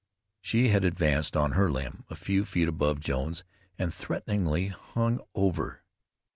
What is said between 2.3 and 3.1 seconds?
feet above